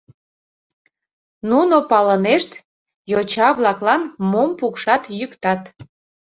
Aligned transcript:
Нуно 1.49 1.75
палынешт: 1.89 2.51
йоча-влаклан 3.11 4.01
мом 4.31 4.49
пукшат-йӱктат... 4.59 5.61